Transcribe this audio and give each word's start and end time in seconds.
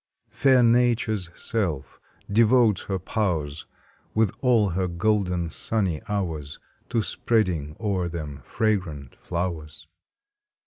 Fair 0.31 0.63
Nature 0.63 1.11
s 1.13 1.29
self 1.35 2.01
devotes 2.27 2.85
her 2.85 2.97
powers 2.97 3.67
With 4.15 4.31
all 4.41 4.69
her 4.69 4.87
golden 4.87 5.51
sunny 5.51 6.01
hours 6.09 6.57
To 6.89 7.03
spreading 7.03 7.75
o 7.79 7.99
er 7.99 8.09
them 8.09 8.41
fragrant 8.43 9.13
flowers. 9.13 9.87